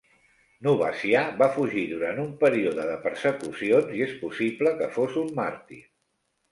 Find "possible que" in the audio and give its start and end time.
4.27-4.93